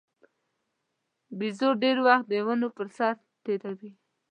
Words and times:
بیزو 1.37 1.69
ډېر 1.83 1.97
وخت 2.07 2.25
د 2.29 2.33
ونو 2.45 2.67
پر 2.77 2.87
سر 2.97 3.13
تېروي. 3.43 3.91